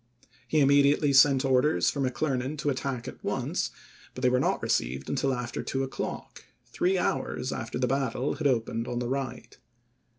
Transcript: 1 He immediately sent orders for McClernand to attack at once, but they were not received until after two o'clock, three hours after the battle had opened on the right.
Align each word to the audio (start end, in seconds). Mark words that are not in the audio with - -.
1 0.01 0.29
He 0.47 0.59
immediately 0.61 1.13
sent 1.13 1.45
orders 1.45 1.91
for 1.91 2.01
McClernand 2.01 2.57
to 2.57 2.71
attack 2.71 3.07
at 3.07 3.23
once, 3.23 3.69
but 4.15 4.23
they 4.23 4.29
were 4.31 4.39
not 4.39 4.63
received 4.63 5.09
until 5.09 5.31
after 5.31 5.61
two 5.61 5.83
o'clock, 5.83 6.43
three 6.65 6.97
hours 6.97 7.53
after 7.53 7.77
the 7.77 7.85
battle 7.85 8.33
had 8.37 8.47
opened 8.47 8.87
on 8.87 8.97
the 8.97 9.07
right. 9.07 9.59